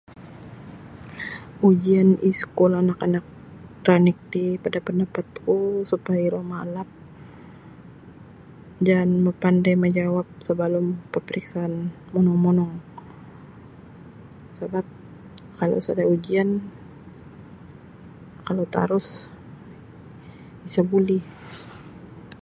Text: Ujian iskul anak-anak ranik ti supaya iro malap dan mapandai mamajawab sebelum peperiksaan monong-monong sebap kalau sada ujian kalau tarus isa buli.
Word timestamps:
Ujian 1.69 2.09
iskul 2.31 2.71
anak-anak 2.81 3.25
ranik 3.87 4.17
ti 4.31 4.43
supaya 5.91 6.19
iro 6.27 6.41
malap 6.51 6.89
dan 8.87 9.07
mapandai 9.25 9.75
mamajawab 9.77 10.27
sebelum 10.47 10.85
peperiksaan 11.13 11.73
monong-monong 12.13 12.73
sebap 14.57 14.85
kalau 15.59 15.77
sada 15.85 16.03
ujian 16.13 16.49
kalau 18.47 18.65
tarus 18.75 19.07
isa 20.67 20.81
buli. 20.91 21.19